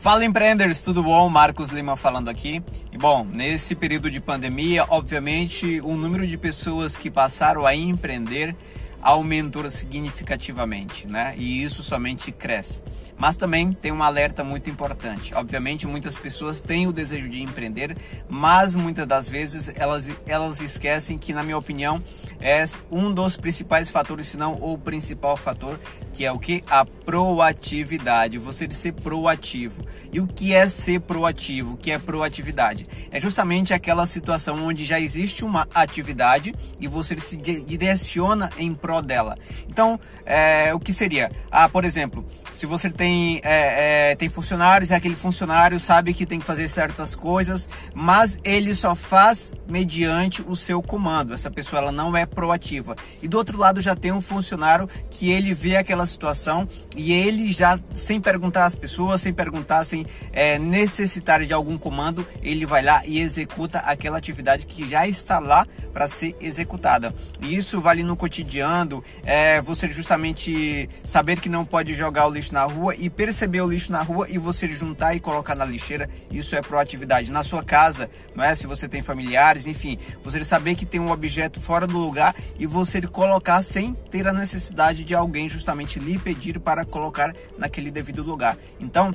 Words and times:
Fala 0.00 0.24
empreendedores, 0.24 0.80
tudo 0.80 1.02
bom? 1.02 1.28
Marcos 1.28 1.72
Lima 1.72 1.94
falando 1.94 2.30
aqui. 2.30 2.62
E 2.90 2.96
bom, 2.96 3.22
nesse 3.22 3.74
período 3.74 4.10
de 4.10 4.18
pandemia, 4.18 4.86
obviamente, 4.88 5.78
o 5.82 5.94
número 5.94 6.26
de 6.26 6.38
pessoas 6.38 6.96
que 6.96 7.10
passaram 7.10 7.66
a 7.66 7.76
empreender 7.76 8.56
aumentou 9.02 9.68
significativamente, 9.68 11.06
né? 11.06 11.34
E 11.36 11.62
isso 11.62 11.82
somente 11.82 12.32
cresce. 12.32 12.82
Mas 13.20 13.36
também 13.36 13.70
tem 13.70 13.92
um 13.92 14.02
alerta 14.02 14.42
muito 14.42 14.70
importante. 14.70 15.34
Obviamente, 15.34 15.86
muitas 15.86 16.16
pessoas 16.16 16.58
têm 16.58 16.86
o 16.86 16.92
desejo 16.92 17.28
de 17.28 17.42
empreender, 17.42 17.94
mas 18.26 18.74
muitas 18.74 19.06
das 19.06 19.28
vezes 19.28 19.70
elas, 19.74 20.04
elas 20.26 20.58
esquecem 20.62 21.18
que, 21.18 21.34
na 21.34 21.42
minha 21.42 21.58
opinião, 21.58 22.02
é 22.40 22.64
um 22.90 23.12
dos 23.12 23.36
principais 23.36 23.90
fatores, 23.90 24.28
se 24.28 24.38
não 24.38 24.54
o 24.54 24.78
principal 24.78 25.36
fator, 25.36 25.78
que 26.14 26.24
é 26.24 26.32
o 26.32 26.38
que? 26.38 26.64
A 26.70 26.86
proatividade. 26.86 28.38
Você 28.38 28.66
ser 28.72 28.92
proativo. 28.92 29.84
E 30.10 30.18
o 30.18 30.26
que 30.26 30.54
é 30.54 30.66
ser 30.66 31.00
proativo? 31.00 31.74
O 31.74 31.76
que 31.76 31.90
é 31.90 31.98
proatividade? 31.98 32.86
É 33.10 33.20
justamente 33.20 33.74
aquela 33.74 34.06
situação 34.06 34.64
onde 34.64 34.86
já 34.86 34.98
existe 34.98 35.44
uma 35.44 35.68
atividade 35.74 36.54
e 36.80 36.88
você 36.88 37.18
se 37.20 37.36
direciona 37.36 38.48
em 38.56 38.74
prol 38.74 39.02
dela. 39.02 39.36
Então, 39.68 40.00
é, 40.24 40.72
o 40.72 40.80
que 40.80 40.92
seria? 40.92 41.30
Ah, 41.50 41.68
por 41.68 41.84
exemplo, 41.84 42.24
se 42.52 42.66
você 42.66 42.90
tem, 42.90 43.40
é, 43.42 44.10
é, 44.10 44.14
tem 44.16 44.28
funcionários, 44.28 44.90
é 44.90 44.96
aquele 44.96 45.14
funcionário 45.14 45.78
sabe 45.80 46.12
que 46.12 46.26
tem 46.26 46.38
que 46.38 46.44
fazer 46.44 46.68
certas 46.68 47.14
coisas, 47.14 47.68
mas 47.94 48.38
ele 48.44 48.74
só 48.74 48.94
faz 48.94 49.52
mediante 49.68 50.42
o 50.42 50.54
seu 50.54 50.82
comando. 50.82 51.32
Essa 51.32 51.50
pessoa 51.50 51.80
ela 51.80 51.92
não 51.92 52.16
é 52.16 52.26
proativa. 52.26 52.96
E 53.22 53.28
do 53.28 53.36
outro 53.36 53.58
lado 53.58 53.80
já 53.80 53.94
tem 53.94 54.12
um 54.12 54.20
funcionário 54.20 54.88
que 55.10 55.30
ele 55.30 55.54
vê 55.54 55.76
aquela 55.76 56.06
situação 56.06 56.68
e 56.96 57.12
ele 57.12 57.50
já, 57.50 57.78
sem 57.92 58.20
perguntar 58.20 58.64
às 58.64 58.74
pessoas, 58.74 59.22
sem 59.22 59.32
perguntar, 59.32 59.84
sem 59.84 60.06
é, 60.32 60.58
necessitar 60.58 61.44
de 61.44 61.52
algum 61.52 61.78
comando, 61.78 62.26
ele 62.42 62.66
vai 62.66 62.82
lá 62.82 63.02
e 63.06 63.20
executa 63.20 63.78
aquela 63.78 64.18
atividade 64.18 64.66
que 64.66 64.88
já 64.88 65.06
está 65.06 65.38
lá 65.38 65.66
para 65.92 66.06
ser 66.08 66.36
executada. 66.40 67.14
E 67.40 67.56
isso 67.56 67.80
vale 67.80 68.02
no 68.02 68.16
cotidiano, 68.16 69.02
é, 69.24 69.60
você 69.60 69.88
justamente 69.88 70.88
saber 71.04 71.40
que 71.40 71.48
não 71.48 71.64
pode 71.64 71.94
jogar 71.94 72.26
o 72.26 72.30
lixo 72.40 72.54
na 72.54 72.64
rua 72.64 72.94
e 72.96 73.10
perceber 73.10 73.60
o 73.60 73.70
lixo 73.70 73.92
na 73.92 74.02
rua 74.02 74.26
e 74.28 74.38
você 74.38 74.66
juntar 74.68 75.14
e 75.14 75.20
colocar 75.20 75.54
na 75.54 75.64
lixeira, 75.64 76.08
isso 76.30 76.56
é 76.56 76.62
proatividade. 76.62 77.30
Na 77.30 77.42
sua 77.42 77.62
casa, 77.62 78.10
não 78.34 78.42
é? 78.42 78.54
Se 78.54 78.66
você 78.66 78.88
tem 78.88 79.02
familiares, 79.02 79.66
enfim, 79.66 79.98
você 80.24 80.42
saber 80.42 80.74
que 80.74 80.86
tem 80.86 81.00
um 81.00 81.10
objeto 81.10 81.60
fora 81.60 81.86
do 81.86 81.98
lugar 81.98 82.34
e 82.58 82.66
você 82.66 83.02
colocar 83.02 83.60
sem 83.62 83.92
ter 84.10 84.26
a 84.26 84.32
necessidade 84.32 85.04
de 85.04 85.14
alguém 85.14 85.48
justamente 85.48 85.98
lhe 85.98 86.18
pedir 86.18 86.58
para 86.58 86.84
colocar 86.84 87.34
naquele 87.58 87.90
devido 87.90 88.22
lugar. 88.22 88.56
Então, 88.80 89.14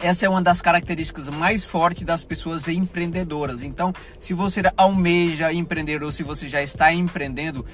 essa 0.00 0.26
é 0.26 0.28
uma 0.28 0.42
das 0.42 0.60
características 0.60 1.28
mais 1.28 1.64
fortes 1.64 2.04
das 2.04 2.24
pessoas 2.24 2.68
empreendedoras. 2.68 3.62
Então, 3.62 3.92
se 4.20 4.34
você 4.34 4.62
almeja 4.76 5.52
empreender 5.52 6.02
ou 6.02 6.12
se 6.12 6.22
você 6.22 6.48
já 6.48 6.62
está 6.62 6.92
empreendendo, 6.92 7.64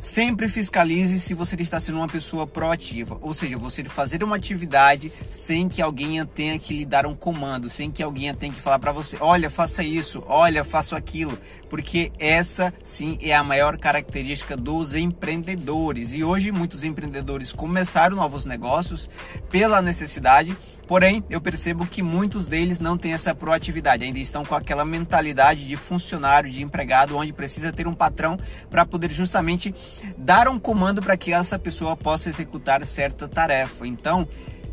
Sempre 0.00 0.48
fiscalize 0.48 1.18
se 1.20 1.34
você 1.34 1.56
está 1.56 1.78
sendo 1.78 1.98
uma 1.98 2.06
pessoa 2.06 2.46
proativa, 2.46 3.18
ou 3.20 3.32
seja, 3.32 3.58
você 3.58 3.84
fazer 3.84 4.22
uma 4.22 4.36
atividade 4.36 5.12
sem 5.30 5.68
que 5.68 5.82
alguém 5.82 6.24
tenha 6.26 6.58
que 6.58 6.72
lhe 6.72 6.86
dar 6.86 7.06
um 7.06 7.14
comando, 7.14 7.68
sem 7.68 7.90
que 7.90 8.02
alguém 8.02 8.32
tenha 8.34 8.52
que 8.52 8.62
falar 8.62 8.78
para 8.78 8.92
você, 8.92 9.16
olha, 9.20 9.50
faça 9.50 9.82
isso, 9.82 10.22
olha, 10.26 10.64
faça 10.64 10.96
aquilo, 10.96 11.38
porque 11.68 12.10
essa 12.18 12.72
sim 12.82 13.18
é 13.20 13.34
a 13.34 13.44
maior 13.44 13.76
característica 13.78 14.56
dos 14.56 14.94
empreendedores. 14.94 16.12
E 16.12 16.24
hoje 16.24 16.50
muitos 16.50 16.82
empreendedores 16.82 17.52
começaram 17.52 18.16
novos 18.16 18.46
negócios 18.46 19.10
pela 19.50 19.82
necessidade 19.82 20.56
Porém, 20.88 21.22
eu 21.28 21.38
percebo 21.38 21.86
que 21.86 22.02
muitos 22.02 22.46
deles 22.46 22.80
não 22.80 22.96
têm 22.96 23.12
essa 23.12 23.34
proatividade, 23.34 24.02
ainda 24.02 24.18
estão 24.18 24.42
com 24.42 24.54
aquela 24.54 24.86
mentalidade 24.86 25.66
de 25.68 25.76
funcionário, 25.76 26.50
de 26.50 26.62
empregado, 26.62 27.14
onde 27.14 27.30
precisa 27.30 27.70
ter 27.70 27.86
um 27.86 27.92
patrão 27.92 28.38
para 28.70 28.86
poder 28.86 29.12
justamente 29.12 29.74
dar 30.16 30.48
um 30.48 30.58
comando 30.58 31.02
para 31.02 31.14
que 31.14 31.30
essa 31.30 31.58
pessoa 31.58 31.94
possa 31.94 32.30
executar 32.30 32.84
certa 32.86 33.28
tarefa. 33.28 33.86
Então, 33.86 34.26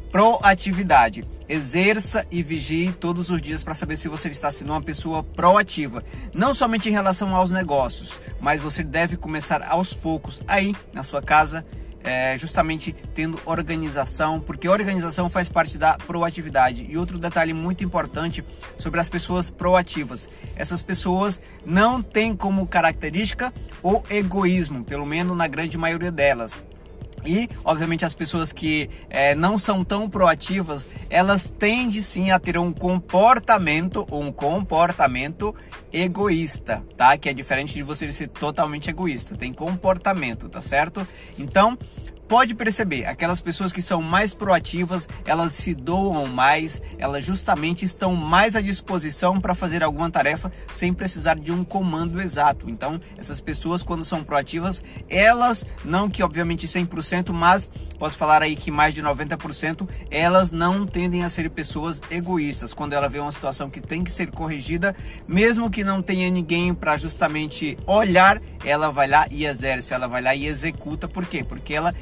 proatividade. 0.09 1.25
Exerça 1.50 2.25
e 2.31 2.41
vigie 2.41 2.94
todos 2.94 3.29
os 3.29 3.41
dias 3.41 3.62
para 3.62 3.73
saber 3.73 3.97
se 3.97 4.07
você 4.07 4.29
está 4.29 4.50
sendo 4.50 4.72
uma 4.72 4.81
pessoa 4.81 5.22
proativa, 5.22 6.01
não 6.34 6.56
somente 6.56 6.88
em 6.88 6.94
relação 6.94 7.35
aos 7.35 7.51
negócios, 7.51 8.09
mas 8.39 8.62
você 8.62 8.81
deve 8.81 9.18
começar 9.18 9.62
aos 9.62 9.94
poucos 9.94 10.41
aí 10.47 10.73
na 10.94 11.03
sua 11.03 11.22
casa, 11.22 11.66
é, 12.05 12.38
justamente 12.38 12.95
tendo 13.13 13.39
organização, 13.45 14.39
porque 14.39 14.69
organização 14.69 15.27
faz 15.27 15.49
parte 15.49 15.77
da 15.77 15.97
proatividade. 15.97 16.85
E 16.88 16.97
outro 16.97 17.17
detalhe 17.17 17.53
muito 17.53 17.83
importante 17.83 18.45
sobre 18.77 18.99
as 18.99 19.09
pessoas 19.09 19.49
proativas: 19.49 20.29
essas 20.55 20.81
pessoas 20.81 21.41
não 21.65 22.01
têm 22.01 22.35
como 22.35 22.67
característica 22.67 23.53
o 23.81 24.03
egoísmo, 24.09 24.83
pelo 24.83 25.05
menos 25.05 25.35
na 25.35 25.47
grande 25.47 25.77
maioria 25.77 26.11
delas. 26.11 26.63
E, 27.25 27.50
obviamente, 27.63 28.06
as 28.06 28.13
pessoas 28.13 28.52
que 28.52 28.90
é, 29.09 29.36
não 29.36 29.58
são 29.58 29.84
tão 29.84 30.09
proativas, 30.09 30.88
elas 31.09 31.50
tendem 31.50 32.02
sim 32.02 32.31
a 32.31 32.40
ter 32.40 32.58
um 32.58 32.72
comportamento, 32.72 34.06
um 34.12 34.31
comportamento 34.31 35.56
egoísta, 35.91 36.84
tá? 36.97 37.18
Que 37.18 37.30
é 37.30 37.34
diferente 37.34 37.74
de 37.74 37.84
você 37.84 38.12
ser 38.12 38.28
totalmente 38.28 38.90
egoísta. 38.90 39.36
Tem 39.36 39.53
comportamento, 39.53 40.50
tá 40.50 40.62
certo? 40.62 41.08
Então, 41.38 41.78
pode 42.28 42.53
perceber, 42.53 43.06
aquelas 43.06 43.41
pessoas 43.41 43.72
que 43.72 43.81
são 43.81 44.02
mais 44.02 44.34
proativas, 44.34 45.08
elas 45.25 45.53
se 45.53 45.74
doam 45.74 46.25
mais, 46.25 46.81
elas 46.97 47.24
justamente 47.24 47.86
estão 47.86 48.16
mais 48.16 48.56
à 48.56 48.62
disposição 48.62 49.40
para 49.40 49.56
fazer 49.56 49.84
alguma 49.84 50.09
tarefa 50.09 50.52
sem 50.72 50.94
precisar 50.94 51.36
de 51.36 51.52
um 51.52 51.63
comando 51.63 52.22
exato. 52.22 52.69
Então, 52.69 53.00
essas 53.18 53.40
pessoas 53.40 53.84
quando 53.84 54.03
são 54.03 54.24
proativas, 54.24 54.84
elas, 55.09 55.66
não 55.84 56.09
que 56.09 56.24
obviamente 56.24 56.68
100%, 56.68 57.31
mas 57.31 57.69
posso 58.00 58.18
falar 58.18 58.42
aí 58.42 58.56
que 58.56 58.72
mais 58.72 58.94
de 58.94 59.02
90%, 59.02 59.88
elas 60.09 60.52
não 60.52 60.86
tendem 60.86 61.24
a 61.24 61.30
ser 61.30 61.50
pessoas 61.50 62.02
egoístas. 62.09 62.74
Quando 62.74 62.94
ela 62.94 63.07
vê 63.07 63.19
uma 63.19 63.31
situação 63.31 63.69
que 63.69 63.81
tem 63.81 64.03
que 64.03 64.12
ser 64.12 64.31
corrigida, 64.31 64.96
mesmo 65.28 65.69
que 65.69 65.84
não 65.84 66.02
tenha 66.02 66.30
ninguém 66.30 66.74
para 66.74 66.97
justamente 66.97 67.78
olhar, 67.86 68.42
ela 68.63 68.90
vai 68.90 69.07
lá 69.07 69.25
e 69.30 69.46
exerce, 69.46 69.94
ela 69.94 70.07
vai 70.07 70.22
lá 70.22 70.36
e 70.36 70.46
executa. 70.46 71.07
Por 71.07 71.25
quê? 71.25 71.44
Porque 71.44 71.74
ela 71.74 71.94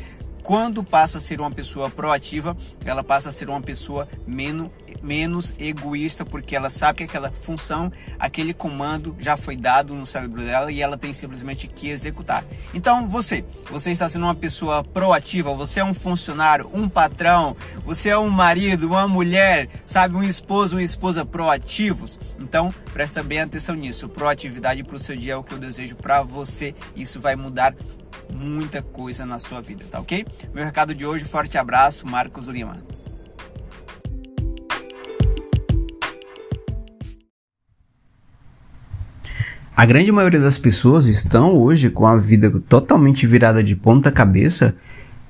quando 0.43 0.83
passa 0.83 1.17
a 1.17 1.21
ser 1.21 1.39
uma 1.39 1.49
pessoa 1.49 1.89
proativa, 1.89 2.55
ela 2.85 3.03
passa 3.03 3.29
a 3.29 3.31
ser 3.31 3.49
uma 3.49 3.61
pessoa 3.61 4.07
menos, 4.27 4.69
menos 5.01 5.53
egoísta, 5.57 6.25
porque 6.25 6.55
ela 6.55 6.69
sabe 6.69 6.97
que 6.97 7.03
aquela 7.05 7.31
função, 7.31 7.91
aquele 8.19 8.53
comando 8.53 9.15
já 9.19 9.37
foi 9.37 9.55
dado 9.55 9.95
no 9.95 10.05
cérebro 10.05 10.43
dela 10.43 10.71
e 10.71 10.81
ela 10.81 10.97
tem 10.97 11.13
simplesmente 11.13 11.67
que 11.67 11.89
executar. 11.89 12.43
Então, 12.73 13.07
você, 13.07 13.45
você 13.69 13.91
está 13.91 14.09
sendo 14.09 14.25
uma 14.25 14.35
pessoa 14.35 14.83
proativa, 14.83 15.53
você 15.55 15.79
é 15.79 15.83
um 15.83 15.93
funcionário, 15.93 16.69
um 16.73 16.89
patrão, 16.89 17.55
você 17.85 18.09
é 18.09 18.17
um 18.17 18.29
marido, 18.29 18.87
uma 18.87 19.07
mulher, 19.07 19.69
sabe, 19.85 20.15
um 20.15 20.23
esposo, 20.23 20.75
uma 20.75 20.83
esposa 20.83 21.25
proativos. 21.25 22.19
Então, 22.37 22.73
presta 22.91 23.23
bem 23.23 23.39
atenção 23.39 23.75
nisso. 23.75 24.09
Proatividade 24.09 24.83
para 24.83 24.97
o 24.97 24.99
seu 24.99 25.15
dia 25.15 25.33
é 25.33 25.37
o 25.37 25.43
que 25.43 25.53
eu 25.53 25.59
desejo 25.59 25.95
para 25.95 26.21
você. 26.21 26.75
Isso 26.95 27.21
vai 27.21 27.37
mudar 27.37 27.73
muita 28.31 28.81
coisa 28.81 29.25
na 29.25 29.39
sua 29.39 29.61
vida, 29.61 29.83
tá 29.89 29.99
ok? 29.99 30.25
Meu 30.53 30.63
recado 30.63 30.93
de 30.93 31.05
hoje, 31.05 31.25
forte 31.25 31.57
abraço, 31.57 32.05
Marcos 32.07 32.45
Lima. 32.45 32.81
A 39.75 39.87
grande 39.87 40.11
maioria 40.11 40.39
das 40.39 40.59
pessoas 40.59 41.07
estão 41.07 41.57
hoje 41.57 41.89
com 41.89 42.05
a 42.05 42.15
vida 42.15 42.51
totalmente 42.69 43.25
virada 43.25 43.63
de 43.63 43.75
ponta 43.75 44.11
cabeça 44.11 44.75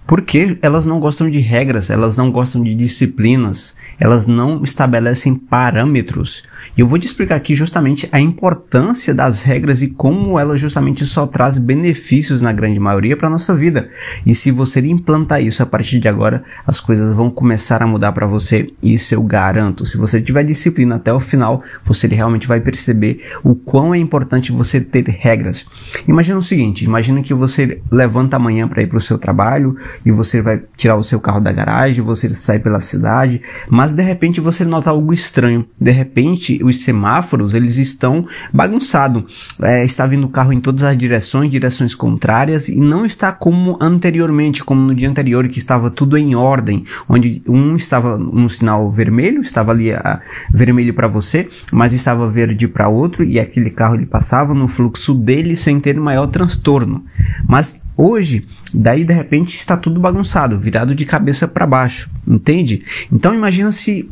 porque 0.05 0.57
elas 0.61 0.85
não 0.85 0.99
gostam 0.99 1.29
de 1.29 1.39
regras, 1.39 1.89
elas 1.89 2.17
não 2.17 2.31
gostam 2.31 2.61
de 2.61 2.75
disciplinas, 2.75 3.75
elas 3.99 4.27
não 4.27 4.63
estabelecem 4.63 5.35
parâmetros. 5.35 6.43
E 6.77 6.81
eu 6.81 6.87
vou 6.87 6.97
te 6.99 7.05
explicar 7.07 7.35
aqui 7.35 7.55
justamente 7.55 8.07
a 8.11 8.19
importância 8.19 9.13
das 9.13 9.41
regras 9.41 9.81
e 9.81 9.87
como 9.87 10.39
ela 10.39 10.57
justamente 10.57 11.05
só 11.05 11.27
traz 11.27 11.57
benefícios 11.57 12.41
na 12.41 12.51
grande 12.51 12.79
maioria 12.79 13.15
para 13.15 13.29
nossa 13.29 13.55
vida. 13.55 13.89
E 14.25 14.33
se 14.33 14.51
você 14.51 14.79
implantar 14.81 15.41
isso 15.41 15.61
a 15.61 15.65
partir 15.65 15.99
de 15.99 16.07
agora, 16.07 16.43
as 16.65 16.79
coisas 16.79 17.15
vão 17.15 17.29
começar 17.29 17.81
a 17.81 17.87
mudar 17.87 18.11
para 18.11 18.25
você. 18.25 18.73
Isso 18.81 19.13
eu 19.13 19.23
garanto. 19.23 19.85
Se 19.85 19.97
você 19.97 20.21
tiver 20.21 20.43
disciplina 20.43 20.95
até 20.95 21.13
o 21.13 21.19
final, 21.19 21.63
você 21.85 22.07
realmente 22.07 22.47
vai 22.47 22.59
perceber 22.59 23.21
o 23.43 23.55
quão 23.55 23.93
é 23.93 23.97
importante 23.97 24.51
você 24.51 24.81
ter 24.81 25.05
regras. 25.07 25.65
Imagina 26.07 26.37
o 26.37 26.43
seguinte: 26.43 26.85
imagina 26.85 27.21
que 27.21 27.33
você 27.33 27.81
levanta 27.91 28.35
amanhã 28.35 28.67
para 28.67 28.81
ir 28.81 28.87
para 28.87 28.97
o 28.97 29.01
seu 29.01 29.17
trabalho 29.17 29.75
e 30.05 30.11
você 30.11 30.41
vai 30.41 30.61
tirar 30.75 30.95
o 30.95 31.03
seu 31.03 31.19
carro 31.19 31.39
da 31.39 31.51
garagem, 31.51 32.03
você 32.03 32.33
sai 32.33 32.59
pela 32.59 32.79
cidade, 32.79 33.41
mas 33.69 33.93
de 33.93 34.03
repente 34.03 34.41
você 34.41 34.65
nota 34.65 34.89
algo 34.89 35.13
estranho. 35.13 35.65
De 35.79 35.91
repente 35.91 36.63
os 36.63 36.81
semáforos 36.83 37.53
eles 37.53 37.77
estão 37.77 38.27
bagunçados. 38.51 39.23
É, 39.61 39.85
está 39.85 40.05
vindo 40.05 40.27
carro 40.29 40.53
em 40.53 40.59
todas 40.59 40.83
as 40.83 40.97
direções, 40.97 41.51
direções 41.51 41.93
contrárias 41.95 42.67
e 42.67 42.79
não 42.79 43.05
está 43.05 43.31
como 43.31 43.77
anteriormente, 43.81 44.63
como 44.63 44.81
no 44.81 44.95
dia 44.95 45.09
anterior 45.09 45.47
que 45.47 45.59
estava 45.59 45.89
tudo 45.89 46.17
em 46.17 46.35
ordem, 46.35 46.85
onde 47.07 47.41
um 47.47 47.75
estava 47.75 48.17
no 48.17 48.49
sinal 48.49 48.91
vermelho, 48.91 49.41
estava 49.41 49.71
ali 49.71 49.93
a, 49.93 49.99
ah, 50.03 50.21
vermelho 50.51 50.93
para 50.93 51.07
você, 51.07 51.49
mas 51.71 51.93
estava 51.93 52.29
verde 52.29 52.67
para 52.67 52.89
outro 52.89 53.23
e 53.23 53.39
aquele 53.39 53.69
carro 53.69 53.95
ele 53.95 54.05
passava 54.05 54.53
no 54.53 54.67
fluxo 54.67 55.13
dele 55.13 55.55
sem 55.55 55.79
ter 55.79 55.95
maior 55.95 56.27
transtorno. 56.27 57.03
Mas 57.47 57.82
Hoje, 57.95 58.47
daí 58.73 59.03
de 59.03 59.13
repente 59.13 59.55
está 59.55 59.77
tudo 59.77 59.99
bagunçado, 59.99 60.59
virado 60.59 60.95
de 60.95 61.05
cabeça 61.05 61.47
para 61.47 61.65
baixo, 61.65 62.09
entende? 62.27 62.83
Então 63.11 63.33
imagina 63.33 63.71
se 63.71 64.09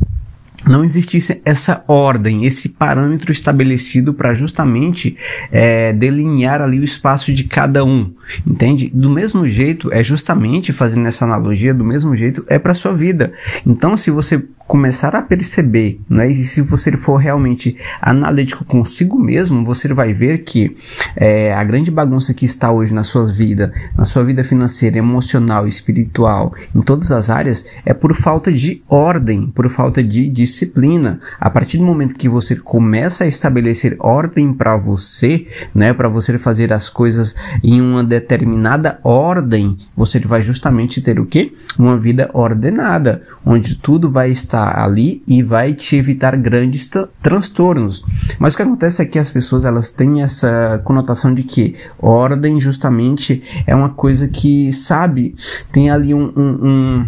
não 0.67 0.83
existisse 0.83 1.41
essa 1.43 1.83
ordem, 1.87 2.45
esse 2.45 2.69
parâmetro 2.69 3.31
estabelecido 3.31 4.13
para 4.13 4.33
justamente 4.33 5.17
é, 5.51 5.91
delinear 5.93 6.61
ali 6.61 6.79
o 6.79 6.83
espaço 6.83 7.33
de 7.33 7.45
cada 7.45 7.83
um, 7.83 8.13
entende? 8.45 8.91
Do 8.93 9.09
mesmo 9.09 9.47
jeito, 9.47 9.91
é 9.91 10.03
justamente 10.03 10.71
fazendo 10.71 11.07
essa 11.07 11.25
analogia, 11.25 11.73
do 11.73 11.83
mesmo 11.83 12.15
jeito 12.15 12.45
é 12.47 12.59
para 12.59 12.73
sua 12.73 12.93
vida. 12.93 13.33
Então, 13.65 13.97
se 13.97 14.11
você 14.11 14.45
começar 14.71 15.13
a 15.17 15.21
perceber, 15.21 15.99
né? 16.09 16.31
E 16.31 16.35
se 16.45 16.61
você 16.61 16.95
for 16.95 17.17
realmente 17.17 17.75
analítico 18.01 18.63
consigo 18.63 19.19
mesmo, 19.19 19.65
você 19.65 19.93
vai 19.93 20.13
ver 20.13 20.45
que 20.45 20.77
é, 21.13 21.53
a 21.53 21.61
grande 21.61 21.91
bagunça 21.91 22.33
que 22.33 22.45
está 22.45 22.71
hoje 22.71 22.93
na 22.93 23.03
sua 23.03 23.29
vida, 23.29 23.73
na 23.97 24.05
sua 24.05 24.23
vida 24.23 24.45
financeira, 24.45 24.97
emocional, 24.97 25.67
espiritual, 25.67 26.53
em 26.73 26.81
todas 26.81 27.11
as 27.11 27.29
áreas, 27.29 27.65
é 27.85 27.93
por 27.93 28.15
falta 28.15 28.49
de 28.49 28.81
ordem, 28.87 29.47
por 29.47 29.69
falta 29.69 30.01
de 30.01 30.29
disciplina. 30.29 31.19
A 31.37 31.49
partir 31.49 31.77
do 31.77 31.83
momento 31.83 32.15
que 32.15 32.29
você 32.29 32.55
começa 32.55 33.25
a 33.25 33.27
estabelecer 33.27 33.97
ordem 33.99 34.53
para 34.53 34.77
você, 34.77 35.47
né? 35.75 35.91
Para 35.91 36.07
você 36.07 36.37
fazer 36.37 36.71
as 36.71 36.87
coisas 36.87 37.35
em 37.61 37.81
uma 37.81 38.05
determinada 38.05 39.01
ordem, 39.03 39.77
você 39.93 40.17
vai 40.19 40.41
justamente 40.41 41.01
ter 41.01 41.19
o 41.19 41.25
que? 41.25 41.53
Uma 41.77 41.99
vida 41.99 42.29
ordenada, 42.33 43.21
onde 43.45 43.75
tudo 43.75 44.09
vai 44.09 44.31
estar 44.31 44.60
ali 44.69 45.23
e 45.27 45.41
vai 45.41 45.73
te 45.73 45.95
evitar 45.95 46.35
grandes 46.37 46.89
transtornos. 47.21 48.03
Mas 48.39 48.53
o 48.53 48.57
que 48.57 48.63
acontece 48.63 49.01
é 49.01 49.05
que 49.05 49.19
as 49.19 49.29
pessoas 49.29 49.65
elas 49.65 49.91
têm 49.91 50.21
essa 50.21 50.81
conotação 50.83 51.33
de 51.33 51.43
que 51.43 51.75
ordem 51.99 52.59
justamente 52.59 53.43
é 53.65 53.75
uma 53.75 53.89
coisa 53.89 54.27
que, 54.27 54.71
sabe, 54.73 55.35
tem 55.71 55.89
ali 55.89 56.13
um, 56.13 56.31
um, 56.35 56.67
um 56.67 57.07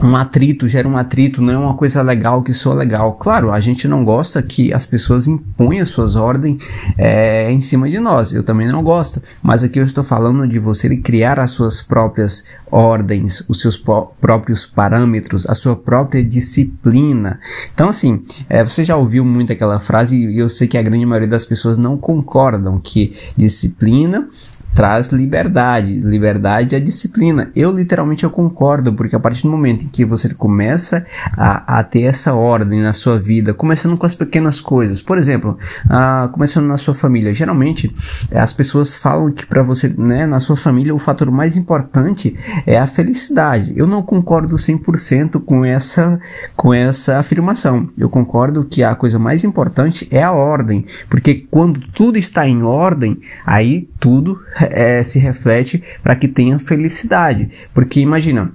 um 0.00 0.16
atrito, 0.16 0.68
gera 0.68 0.88
um 0.88 0.96
atrito, 0.96 1.42
não 1.42 1.52
é 1.52 1.58
uma 1.58 1.74
coisa 1.74 2.00
legal 2.02 2.42
que 2.42 2.54
soa 2.54 2.74
legal. 2.74 3.12
Claro, 3.14 3.52
a 3.52 3.60
gente 3.60 3.86
não 3.86 4.04
gosta 4.04 4.42
que 4.42 4.72
as 4.72 4.86
pessoas 4.86 5.26
imponham 5.26 5.84
suas 5.84 6.16
ordens 6.16 6.62
é, 6.96 7.50
em 7.50 7.60
cima 7.60 7.88
de 7.88 8.00
nós. 8.00 8.32
Eu 8.32 8.42
também 8.42 8.66
não 8.68 8.82
gosto. 8.82 9.22
Mas 9.42 9.62
aqui 9.62 9.78
eu 9.78 9.84
estou 9.84 10.02
falando 10.02 10.46
de 10.48 10.58
você 10.58 10.96
criar 10.96 11.38
as 11.38 11.50
suas 11.50 11.82
próprias 11.82 12.44
ordens, 12.70 13.44
os 13.48 13.60
seus 13.60 13.76
próprios 13.76 14.64
parâmetros, 14.64 15.46
a 15.46 15.54
sua 15.54 15.76
própria 15.76 16.24
disciplina. 16.24 17.38
Então, 17.74 17.90
assim, 17.90 18.22
é, 18.48 18.64
você 18.64 18.84
já 18.84 18.96
ouviu 18.96 19.24
muito 19.24 19.52
aquela 19.52 19.78
frase 19.78 20.16
e 20.16 20.38
eu 20.38 20.48
sei 20.48 20.66
que 20.66 20.78
a 20.78 20.82
grande 20.82 21.04
maioria 21.04 21.28
das 21.28 21.44
pessoas 21.44 21.76
não 21.76 21.98
concordam 21.98 22.80
que 22.80 23.12
disciplina 23.36 24.28
traz 24.74 25.08
liberdade. 25.08 26.00
Liberdade 26.00 26.74
é 26.74 26.80
disciplina. 26.80 27.50
Eu 27.54 27.70
literalmente 27.70 28.24
eu 28.24 28.30
concordo, 28.30 28.92
porque 28.92 29.14
a 29.14 29.20
partir 29.20 29.42
do 29.42 29.50
momento 29.50 29.84
em 29.84 29.88
que 29.88 30.04
você 30.04 30.32
começa 30.34 31.04
a, 31.36 31.78
a 31.78 31.84
ter 31.84 32.02
essa 32.02 32.34
ordem 32.34 32.80
na 32.80 32.92
sua 32.92 33.18
vida, 33.18 33.54
começando 33.54 33.96
com 33.96 34.06
as 34.06 34.14
pequenas 34.14 34.60
coisas, 34.60 35.02
por 35.02 35.18
exemplo, 35.18 35.58
a, 35.88 36.28
começando 36.32 36.66
na 36.66 36.78
sua 36.78 36.94
família, 36.94 37.34
geralmente 37.34 37.94
as 38.34 38.52
pessoas 38.52 38.94
falam 38.94 39.30
que 39.30 39.46
para 39.46 39.62
você, 39.62 39.88
né, 39.96 40.26
na 40.26 40.40
sua 40.40 40.56
família, 40.56 40.94
o 40.94 40.98
fator 40.98 41.30
mais 41.30 41.56
importante 41.56 42.36
é 42.66 42.78
a 42.78 42.86
felicidade. 42.86 43.72
Eu 43.76 43.86
não 43.86 44.02
concordo 44.02 44.56
100% 44.56 45.42
com 45.44 45.64
essa, 45.64 46.18
com 46.56 46.72
essa 46.72 47.18
afirmação. 47.18 47.88
Eu 47.96 48.08
concordo 48.08 48.64
que 48.64 48.82
a 48.82 48.94
coisa 48.94 49.18
mais 49.18 49.44
importante 49.44 50.08
é 50.10 50.22
a 50.22 50.32
ordem, 50.32 50.84
porque 51.08 51.46
quando 51.50 51.80
tudo 51.92 52.18
está 52.18 52.46
em 52.46 52.62
ordem, 52.62 53.18
aí 53.44 53.88
tudo 54.00 54.40
é, 54.70 55.02
se 55.02 55.18
reflete 55.18 55.82
para 56.02 56.16
que 56.16 56.28
tenha 56.28 56.58
felicidade. 56.58 57.48
Porque 57.72 58.00
imagina, 58.00 58.52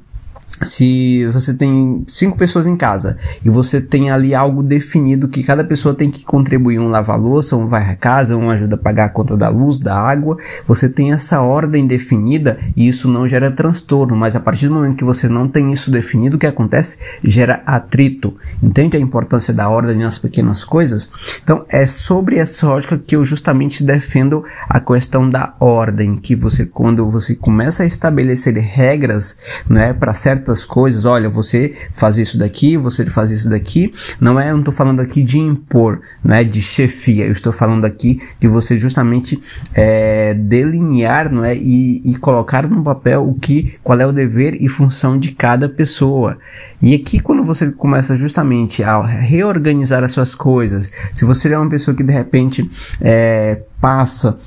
se 0.61 1.25
você 1.27 1.53
tem 1.53 2.03
cinco 2.07 2.37
pessoas 2.37 2.65
em 2.65 2.75
casa 2.75 3.17
e 3.45 3.49
você 3.49 3.79
tem 3.79 4.09
ali 4.09 4.33
algo 4.33 4.63
definido 4.63 5.27
que 5.27 5.43
cada 5.43 5.63
pessoa 5.63 5.93
tem 5.93 6.09
que 6.09 6.23
contribuir, 6.23 6.79
um 6.79 6.87
lava 6.87 7.15
louça, 7.15 7.55
um 7.55 7.67
vai 7.67 7.91
a 7.91 7.95
casa, 7.95 8.35
um 8.35 8.49
ajuda 8.49 8.75
a 8.75 8.77
pagar 8.77 9.05
a 9.05 9.09
conta 9.09 9.37
da 9.37 9.49
luz, 9.49 9.79
da 9.79 9.95
água, 9.95 10.37
você 10.67 10.89
tem 10.89 11.13
essa 11.13 11.41
ordem 11.41 11.85
definida 11.85 12.57
e 12.75 12.87
isso 12.87 13.07
não 13.07 13.27
gera 13.27 13.51
transtorno, 13.51 14.15
mas 14.15 14.35
a 14.35 14.39
partir 14.39 14.67
do 14.67 14.75
momento 14.75 14.97
que 14.97 15.03
você 15.03 15.27
não 15.29 15.47
tem 15.47 15.71
isso 15.71 15.91
definido, 15.91 16.37
o 16.37 16.39
que 16.39 16.47
acontece? 16.47 16.97
Gera 17.23 17.61
atrito. 17.65 18.35
Entende 18.61 18.97
a 18.97 18.99
importância 18.99 19.53
da 19.53 19.69
ordem 19.69 19.97
nas 19.97 20.17
pequenas 20.17 20.63
coisas? 20.63 21.09
Então 21.43 21.65
é 21.69 21.85
sobre 21.85 22.37
essa 22.37 22.67
lógica 22.67 22.97
que 22.97 23.15
eu 23.15 23.23
justamente 23.23 23.83
defendo 23.83 24.43
a 24.67 24.79
questão 24.79 25.29
da 25.29 25.55
ordem, 25.59 26.15
que 26.15 26.35
você 26.35 26.65
quando 26.65 27.09
você 27.09 27.35
começa 27.35 27.83
a 27.83 27.85
estabelecer 27.85 28.55
regras, 28.55 29.37
né, 29.69 29.93
para 29.93 30.13
certas 30.13 30.46
certas 30.47 30.63
coisas, 30.63 31.03
olha, 31.03 31.29
você 31.29 31.73
faz 31.93 32.17
isso 32.17 32.37
daqui, 32.37 32.77
você 32.77 33.05
faz 33.07 33.31
isso 33.31 33.49
daqui. 33.49 33.93
Não 34.19 34.39
é, 34.39 34.49
eu 34.49 34.53
não 34.53 34.59
estou 34.59 34.73
falando 34.73 35.01
aqui 35.01 35.21
de 35.21 35.37
impor, 35.37 36.01
né, 36.23 36.43
de 36.43 36.61
chefia. 36.61 37.25
Eu 37.25 37.33
estou 37.33 37.51
falando 37.51 37.85
aqui 37.85 38.21
de 38.39 38.47
você 38.47 38.77
justamente 38.77 39.41
é, 39.73 40.33
delinear, 40.33 41.31
não 41.31 41.43
é, 41.43 41.55
e, 41.55 42.01
e 42.05 42.15
colocar 42.15 42.67
no 42.67 42.81
papel 42.81 43.27
o 43.27 43.33
que, 43.33 43.77
qual 43.83 43.99
é 43.99 44.05
o 44.05 44.13
dever 44.13 44.55
e 44.61 44.69
função 44.69 45.19
de 45.19 45.31
cada 45.31 45.67
pessoa. 45.67 46.37
E 46.81 46.95
aqui 46.95 47.19
quando 47.19 47.43
você 47.43 47.71
começa 47.71 48.15
justamente 48.15 48.83
a 48.83 49.03
reorganizar 49.05 50.03
as 50.03 50.11
suas 50.11 50.33
coisas, 50.33 50.91
se 51.13 51.25
você 51.25 51.51
é 51.51 51.57
uma 51.57 51.69
pessoa 51.69 51.95
que 51.95 52.03
de 52.03 52.13
repente 52.13 52.69
é, 53.01 53.61
passa 53.81 54.37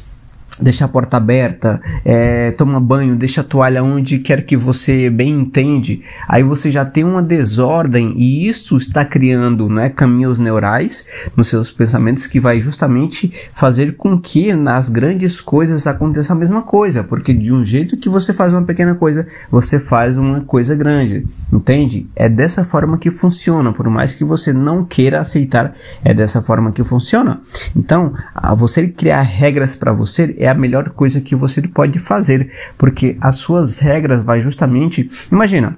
deixa 0.60 0.84
a 0.84 0.88
porta 0.88 1.16
aberta, 1.16 1.80
é, 2.04 2.50
toma 2.52 2.80
banho, 2.80 3.16
deixa 3.16 3.40
a 3.40 3.44
toalha 3.44 3.82
onde 3.82 4.18
quer 4.18 4.44
que 4.44 4.56
você 4.56 5.10
bem 5.10 5.40
entende, 5.40 6.02
aí 6.28 6.42
você 6.42 6.70
já 6.70 6.84
tem 6.84 7.04
uma 7.04 7.22
desordem 7.22 8.12
e 8.16 8.48
isso 8.48 8.76
está 8.76 9.04
criando 9.04 9.68
né, 9.68 9.88
caminhos 9.88 10.38
neurais 10.38 11.30
nos 11.36 11.48
seus 11.48 11.70
pensamentos 11.70 12.26
que 12.26 12.40
vai 12.40 12.60
justamente 12.60 13.32
fazer 13.54 13.96
com 13.96 14.18
que 14.18 14.52
nas 14.52 14.88
grandes 14.88 15.40
coisas 15.40 15.86
aconteça 15.86 16.32
a 16.32 16.36
mesma 16.36 16.62
coisa, 16.62 17.02
porque 17.02 17.32
de 17.32 17.52
um 17.52 17.64
jeito 17.64 17.96
que 17.96 18.08
você 18.08 18.32
faz 18.32 18.52
uma 18.52 18.62
pequena 18.62 18.94
coisa, 18.94 19.26
você 19.50 19.78
faz 19.78 20.18
uma 20.18 20.40
coisa 20.42 20.74
grande, 20.74 21.26
entende? 21.52 22.08
É 22.14 22.28
dessa 22.28 22.64
forma 22.64 22.98
que 22.98 23.10
funciona, 23.10 23.72
por 23.72 23.88
mais 23.88 24.14
que 24.14 24.24
você 24.24 24.52
não 24.52 24.84
queira 24.84 25.20
aceitar, 25.20 25.74
é 26.04 26.14
dessa 26.14 26.40
forma 26.40 26.72
que 26.72 26.84
funciona. 26.84 27.40
Então, 27.76 28.14
você 28.56 28.88
criar 28.88 29.22
regras 29.22 29.74
para 29.74 29.92
você 29.92 30.34
é 30.38 30.48
a 30.48 30.54
melhor 30.54 30.90
coisa 30.90 31.20
que 31.20 31.34
você 31.34 31.62
pode 31.68 31.98
fazer, 31.98 32.50
porque 32.78 33.16
as 33.20 33.36
suas 33.36 33.78
regras 33.78 34.22
vai 34.22 34.40
justamente, 34.40 35.10
imagina, 35.30 35.76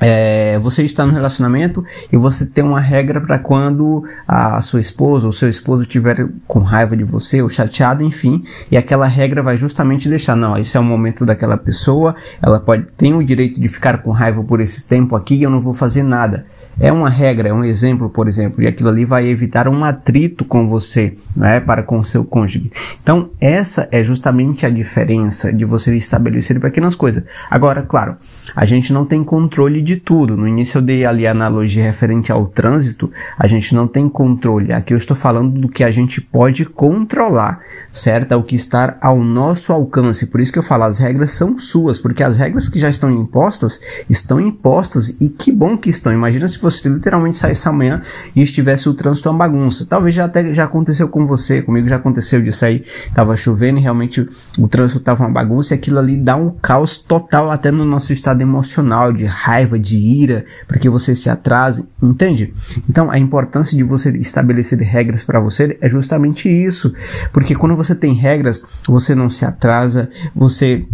é, 0.00 0.58
você 0.58 0.82
está 0.82 1.06
no 1.06 1.12
relacionamento 1.12 1.84
e 2.12 2.16
você 2.16 2.44
tem 2.46 2.64
uma 2.64 2.80
regra 2.80 3.20
para 3.20 3.38
quando 3.38 4.04
a 4.26 4.60
sua 4.60 4.80
esposa 4.80 5.26
ou 5.26 5.32
seu 5.32 5.48
esposo 5.48 5.82
estiver 5.82 6.28
com 6.46 6.60
raiva 6.60 6.96
de 6.96 7.04
você 7.04 7.42
ou 7.42 7.48
chateado, 7.48 8.02
enfim, 8.02 8.42
e 8.70 8.76
aquela 8.76 9.06
regra 9.06 9.42
vai 9.42 9.56
justamente 9.56 10.08
deixar, 10.08 10.36
não, 10.36 10.56
esse 10.56 10.76
é 10.76 10.80
o 10.80 10.84
momento 10.84 11.24
daquela 11.24 11.56
pessoa, 11.56 12.14
ela 12.42 12.60
pode 12.60 12.86
tem 12.96 13.14
o 13.14 13.22
direito 13.22 13.60
de 13.60 13.68
ficar 13.68 13.98
com 13.98 14.10
raiva 14.10 14.42
por 14.42 14.60
esse 14.60 14.84
tempo 14.84 15.16
aqui 15.16 15.34
e 15.34 15.42
eu 15.42 15.50
não 15.50 15.60
vou 15.60 15.74
fazer 15.74 16.02
nada. 16.02 16.46
É 16.78 16.92
uma 16.92 17.08
regra, 17.08 17.48
é 17.48 17.52
um 17.52 17.64
exemplo, 17.64 18.10
por 18.10 18.28
exemplo, 18.28 18.62
e 18.62 18.66
aquilo 18.66 18.90
ali 18.90 19.04
vai 19.04 19.26
evitar 19.26 19.66
um 19.66 19.82
atrito 19.82 20.44
com 20.44 20.68
você, 20.68 21.16
né, 21.34 21.58
para 21.58 21.82
com 21.82 21.98
o 21.98 22.04
seu 22.04 22.22
cônjuge. 22.22 22.70
Então, 23.02 23.30
essa 23.40 23.88
é 23.90 24.04
justamente 24.04 24.66
a 24.66 24.70
diferença 24.70 25.50
de 25.52 25.64
você 25.64 25.96
estabelecer 25.96 26.60
pequenas 26.60 26.94
coisas. 26.94 27.24
Agora, 27.50 27.82
claro, 27.82 28.16
a 28.54 28.66
gente 28.66 28.92
não 28.92 29.06
tem 29.06 29.24
controle 29.24 29.80
de 29.86 29.96
tudo. 29.96 30.36
No 30.36 30.46
início 30.46 30.78
eu 30.78 30.82
dei 30.82 31.06
ali 31.06 31.26
a 31.26 31.30
analogia 31.30 31.84
referente 31.84 32.32
ao 32.32 32.46
trânsito, 32.46 33.10
a 33.38 33.46
gente 33.46 33.74
não 33.74 33.86
tem 33.86 34.08
controle. 34.08 34.72
Aqui 34.72 34.92
eu 34.92 34.98
estou 34.98 35.16
falando 35.16 35.58
do 35.58 35.68
que 35.68 35.84
a 35.84 35.90
gente 35.90 36.20
pode 36.20 36.64
controlar, 36.66 37.60
certo? 37.92 38.32
É 38.32 38.36
o 38.36 38.42
que 38.42 38.56
está 38.56 38.98
ao 39.00 39.22
nosso 39.22 39.72
alcance. 39.72 40.26
Por 40.26 40.40
isso 40.40 40.52
que 40.52 40.58
eu 40.58 40.62
falo, 40.62 40.84
as 40.84 40.98
regras 40.98 41.30
são 41.30 41.58
suas, 41.58 41.98
porque 41.98 42.22
as 42.22 42.36
regras 42.36 42.68
que 42.68 42.78
já 42.78 42.90
estão 42.90 43.10
impostas, 43.10 43.80
estão 44.10 44.40
impostas 44.40 45.14
e 45.20 45.28
que 45.28 45.52
bom 45.52 45.78
que 45.78 45.88
estão. 45.88 46.12
Imagina 46.12 46.48
se 46.48 46.58
você 46.58 46.88
literalmente 46.88 47.36
saísse 47.36 47.68
amanhã 47.68 48.02
e 48.34 48.42
estivesse 48.42 48.88
o 48.88 48.94
trânsito 48.94 49.30
uma 49.30 49.38
bagunça. 49.38 49.86
Talvez 49.88 50.14
já 50.14 50.24
até 50.24 50.52
já 50.52 50.64
aconteceu 50.64 51.08
com 51.08 51.24
você, 51.24 51.62
comigo 51.62 51.86
já 51.86 51.96
aconteceu 51.96 52.42
disso 52.42 52.64
aí. 52.64 52.84
Tava 53.14 53.36
chovendo 53.36 53.78
e 53.78 53.82
realmente 53.82 54.28
o 54.58 54.66
trânsito 54.68 55.00
tava 55.00 55.24
uma 55.24 55.32
bagunça 55.32 55.74
e 55.74 55.76
aquilo 55.76 55.98
ali 55.98 56.16
dá 56.16 56.34
um 56.36 56.50
caos 56.50 56.98
total 56.98 57.50
até 57.50 57.70
no 57.70 57.84
nosso 57.84 58.12
estado 58.12 58.40
emocional, 58.40 59.12
de 59.12 59.24
raiva, 59.24 59.75
de 59.78 59.96
ira, 59.96 60.44
porque 60.66 60.88
você 60.88 61.14
se 61.14 61.28
atrasa, 61.28 61.86
entende? 62.02 62.52
Então 62.88 63.10
a 63.10 63.18
importância 63.18 63.76
de 63.76 63.82
você 63.82 64.10
estabelecer 64.10 64.78
regras 64.78 65.24
para 65.24 65.40
você 65.40 65.76
é 65.80 65.88
justamente 65.88 66.48
isso, 66.48 66.92
porque 67.32 67.54
quando 67.54 67.76
você 67.76 67.94
tem 67.94 68.14
regras, 68.14 68.64
você 68.86 69.14
não 69.14 69.30
se 69.30 69.44
atrasa, 69.44 70.08
você 70.34 70.84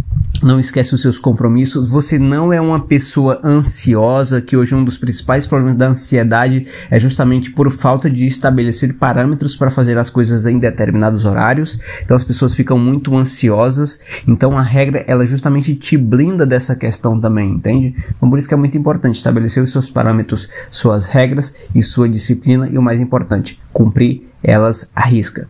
não 0.43 0.59
esquece 0.59 0.95
os 0.95 1.01
seus 1.01 1.19
compromissos, 1.19 1.91
você 1.91 2.19
não 2.19 2.53
é 2.53 2.61
uma 2.61 2.81
pessoa 2.81 3.41
ansiosa, 3.45 4.41
que 4.41 4.57
hoje 4.57 4.75
um 4.75 4.85
dos 4.85 4.99
principais 4.99 5.47
problemas 5.47 5.77
da 5.77 5.89
ansiedade 5.89 6.67
é 6.91 6.99
justamente 6.99 7.51
por 7.51 7.71
falta 7.71 8.11
de 8.11 8.27
estabelecer 8.27 8.95
parâmetros 8.95 9.57
para 9.57 9.71
fazer 9.71 9.97
as 9.99 10.11
coisas 10.11 10.45
em 10.45 10.59
determinados 10.59 11.25
horários. 11.25 11.79
Então 12.05 12.17
as 12.17 12.25
pessoas 12.25 12.55
ficam 12.55 12.79
muito 12.79 13.17
ansiosas. 13.17 14.01
Então 14.27 14.57
a 14.57 14.63
regra 14.63 15.05
ela 15.07 15.25
justamente 15.25 15.75
te 15.75 15.97
blinda 15.97 16.45
dessa 16.45 16.75
questão 16.75 17.21
também, 17.21 17.53
entende? 17.53 17.95
Então 18.17 18.29
por 18.29 18.39
isso 18.39 18.49
que 18.49 18.55
é 18.55 18.57
muito 18.57 18.77
importante 18.77 19.17
estabelecer 19.17 19.63
os 19.63 19.71
seus 19.71 19.89
parâmetros, 19.89 20.49
suas 20.71 21.07
regras 21.07 21.53
e 21.75 21.83
sua 21.83 22.09
disciplina 22.09 22.69
e 22.69 22.77
o 22.77 22.83
mais 22.83 23.01
importante, 23.01 23.61
cumprir 23.73 24.29
elas 24.43 24.91
à 24.95 25.07
risca. 25.07 25.49